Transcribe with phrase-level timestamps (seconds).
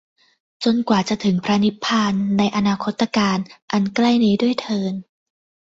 [0.63, 3.37] จนกว่าจะถึงพระนิพพาน ในอนาคตกาล
[3.71, 4.93] อันใกล้นี้ด้วยเทอญ